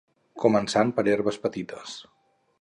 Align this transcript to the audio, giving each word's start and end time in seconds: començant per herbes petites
començant 0.45 0.93
per 0.95 1.05
herbes 1.13 1.39
petites 1.45 1.95